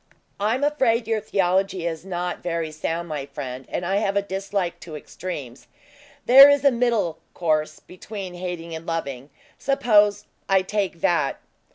"I 0.39 0.55
am 0.55 0.63
afraid 0.63 1.05
your 1.07 1.21
theology 1.21 1.85
is 1.85 2.03
not 2.03 2.41
very 2.41 2.71
sound, 2.71 3.07
my 3.07 3.27
friend, 3.27 3.67
and 3.69 3.85
I 3.85 3.97
have 3.97 4.17
a 4.17 4.23
dislike 4.23 4.79
to 4.79 4.95
extremes. 4.97 5.67
There 6.25 6.49
is 6.49 6.65
a 6.65 6.71
middle 6.71 7.19
course, 7.35 7.79
between 7.79 8.33
hating 8.33 8.73
and 8.73 8.87
loving. 8.87 9.29
Suppose 9.59 10.25
I 10.49 10.63
take 10.63 11.01
that?" 11.01 11.37